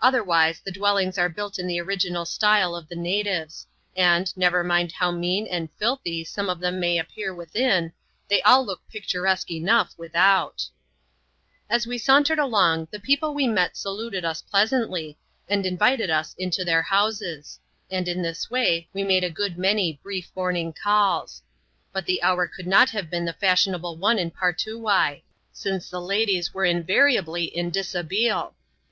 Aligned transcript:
Otherwise, 0.00 0.60
the 0.60 0.70
dwellings 0.70 1.18
are 1.18 1.28
built 1.28 1.58
in 1.58 1.66
the 1.66 1.80
original 1.80 2.24
style 2.24 2.76
of 2.76 2.86
the 2.86 2.94
natives; 2.94 3.66
and, 3.96 4.32
never 4.36 4.62
mind 4.62 4.92
how 4.92 5.10
mean 5.10 5.48
and 5.48 5.68
filthy 5.80 6.22
some 6.22 6.48
of 6.48 6.60
them 6.60 6.78
may 6.78 6.96
appear 6.96 7.34
within, 7.34 7.92
they 8.28 8.40
all 8.42 8.64
look 8.64 8.80
picturesque 8.88 9.50
enough 9.50 9.92
without. 9.98 10.62
As 11.68 11.88
we 11.88 11.98
sauntered 11.98 12.38
along, 12.38 12.86
the 12.92 13.00
people 13.00 13.34
we 13.34 13.48
met 13.48 13.76
saluted 13.76 14.24
us 14.24 14.42
plea 14.42 14.60
santly, 14.64 15.16
and 15.48 15.66
invited 15.66 16.08
us 16.08 16.36
into 16.38 16.64
t\ievi\iw3i^^^\ 16.64 17.58
^TAS3CL\k\&vray 17.90 18.86
we 18.92 19.02
made 19.02 19.24
a 19.24 19.28
good 19.30 19.58
many 19.58 19.98
brief 20.04 20.30
monmi^ 20.36 20.72
eaX\a% 20.72 20.72
'^xiX 20.72 20.72
^^ 20.72 20.72
Vwa 20.72 21.22
^^^^ 21.22 21.26
cHAP.Lxxv.] 21.26 21.42
A 21.42 21.42
RAMBLE 21.42 22.00
THROUGH 22.00 22.00
THE 22.00 22.00
SETTLEMENT. 22.00 22.08
289 22.22 22.68
not 22.70 22.90
have 22.90 23.10
been 23.10 23.24
the 23.24 23.32
fashionable 23.32 23.96
one 23.96 24.20
in 24.20 24.30
Partoowye; 24.30 25.22
since 25.52 25.90
the 25.90 26.00
ladies 26.00 26.54
were 26.54 26.64
invariably 26.64 27.46
in 27.46 27.72
dishabille. 27.72 28.52